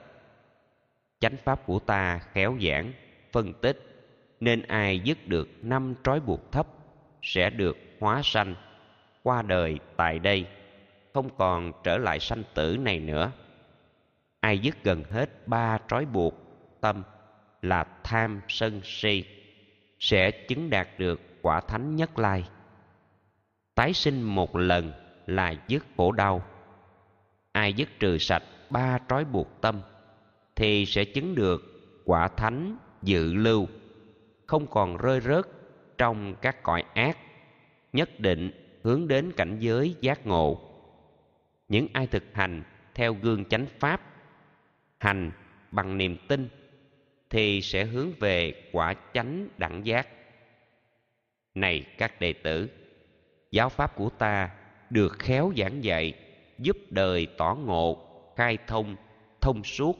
Chánh 1.21 1.37
pháp 1.45 1.67
của 1.67 1.79
ta 1.79 2.19
khéo 2.19 2.57
giảng, 2.69 2.93
phân 3.33 3.53
tích, 3.53 4.07
nên 4.41 4.63
ai 4.63 5.01
dứt 5.01 5.29
được 5.29 5.49
năm 5.63 5.95
trói 6.05 6.21
buộc 6.21 6.53
thấp 6.53 6.67
sẽ 7.23 7.51
được 7.51 7.77
hóa 8.01 8.21
sanh 8.25 8.55
qua 9.23 9.43
đời 9.43 9.79
tại 9.97 10.19
đây, 10.19 10.47
không 11.15 11.29
còn 11.37 11.73
trở 11.85 11.99
lại 11.99 12.21
sanh 12.21 12.43
tử 12.55 12.77
này 12.81 12.99
nữa. 12.99 13.33
Ai 14.41 14.59
dứt 14.59 14.85
gần 14.85 15.05
hết 15.11 15.49
ba 15.49 15.79
trói 15.89 16.05
buộc 16.07 16.35
tâm 16.81 17.03
là 17.63 17.85
tham 18.05 18.41
sân 18.49 18.81
si 18.85 19.25
sẽ 19.99 20.31
chứng 20.31 20.71
đạt 20.71 20.89
được 20.99 21.21
quả 21.43 21.61
thánh 21.61 21.97
nhất 21.97 22.19
lai. 22.19 22.45
Tái 23.75 23.93
sinh 23.93 24.23
một 24.23 24.57
lần 24.57 24.93
là 25.27 25.55
dứt 25.69 25.85
khổ 25.97 26.13
đau 26.13 26.43
ai 27.53 27.73
dứt 27.73 27.89
trừ 28.01 28.19
sạch 28.19 28.43
ba 28.71 28.99
trói 29.09 29.25
buộc 29.25 29.61
tâm, 29.61 29.81
thì 30.57 30.87
sẽ 30.87 31.05
chứng 31.05 31.35
được 31.35 31.63
quả 32.05 32.29
thánh 32.29 32.77
dự 33.03 33.35
lưu. 33.35 33.67
Không 34.47 34.67
còn 34.67 34.97
rơi 34.97 35.21
rớt 35.21 35.45
trong 35.99 36.35
các 36.43 36.63
cõi 36.63 36.85
ác, 36.95 37.19
nhất 37.93 38.21
định 38.21 38.51
hướng 38.83 39.09
đến 39.09 39.33
cảnh 39.37 39.57
giới 39.61 39.97
giác 40.01 40.27
ngộ. 40.27 40.61
Những 41.69 41.87
ai 41.93 42.07
thực 42.07 42.25
hành 42.33 42.63
theo 42.95 43.15
gương 43.15 43.45
chánh 43.45 43.67
pháp, 43.79 44.01
hành 44.99 45.31
bằng 45.71 45.99
niềm 45.99 46.17
tin, 46.29 46.49
thì 47.31 47.61
sẽ 47.63 47.85
hướng 47.85 48.13
về 48.21 48.69
quả 48.73 48.95
chánh 49.15 49.49
đẳng 49.59 49.87
giác. 49.87 50.09
Này 51.55 51.87
các 51.99 52.21
đệ 52.21 52.33
tử, 52.33 52.71
giáo 53.51 53.69
pháp 53.69 53.97
của 53.97 54.09
ta 54.09 54.51
được 54.91 55.19
khéo 55.19 55.53
giảng 55.57 55.85
dạy 55.85 56.15
giúp 56.59 56.77
đời 56.91 57.27
tỏ 57.37 57.55
ngộ, 57.55 57.99
khai 58.37 58.59
thông 58.67 58.97
thông 59.41 59.65
suốt, 59.65 59.99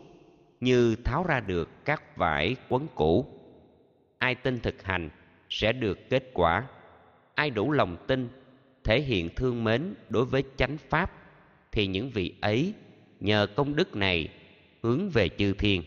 như 0.61 0.97
tháo 1.05 1.25
ra 1.29 1.41
được 1.41 1.69
các 1.85 2.17
vải 2.17 2.57
quấn 2.69 2.87
cũ. 2.95 3.27
Ai 4.19 4.35
tin 4.35 4.61
thực 4.61 4.83
hành 4.83 5.11
sẽ 5.51 5.73
được 5.73 6.11
kết 6.11 6.31
quả. 6.35 6.67
Ai 7.35 7.51
đủ 7.51 7.73
lòng 7.73 7.97
tin, 8.07 8.29
thể 8.85 9.01
hiện 9.01 9.29
thương 9.37 9.65
mến 9.65 9.95
đối 10.09 10.25
với 10.25 10.45
chánh 10.57 10.77
pháp, 10.89 11.13
thì 11.73 11.87
những 11.87 12.11
vị 12.11 12.35
ấy 12.41 12.75
nhờ 13.21 13.47
công 13.57 13.77
đức 13.77 13.97
này 13.97 14.29
hướng 14.83 15.11
về 15.11 15.29
chư 15.29 15.53
thiên. 15.53 15.83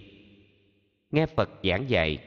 Nghe 1.12 1.25
phật 1.25 1.49
giảng 1.63 1.89
dạy, 1.89 2.17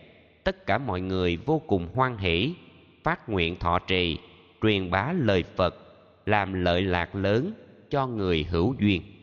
tất 0.45 0.67
cả 0.67 0.79
mọi 0.79 1.01
người 1.01 1.37
vô 1.37 1.63
cùng 1.67 1.89
hoan 1.95 2.19
hỷ, 2.19 2.55
phát 3.03 3.29
nguyện 3.29 3.59
thọ 3.59 3.79
trì, 3.79 4.19
truyền 4.63 4.91
bá 4.91 5.13
lời 5.13 5.43
phật, 5.43 5.77
làm 6.27 6.53
lợi 6.53 6.83
lạc 6.83 7.15
lớn 7.15 7.53
cho 7.91 8.07
người 8.07 8.47
hữu 8.51 8.75
duyên. 8.81 9.18